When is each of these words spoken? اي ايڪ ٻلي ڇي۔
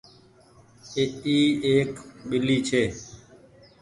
اي 1.29 1.37
ايڪ 1.67 1.91
ٻلي 2.27 2.57
ڇي۔ 2.67 2.83